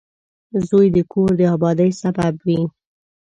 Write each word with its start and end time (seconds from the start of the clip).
•زوی 0.67 0.87
د 0.95 0.97
کور 1.11 1.29
د 1.39 1.41
آبادۍ 1.55 1.89
سبب 2.01 2.33
وي. 2.45 2.61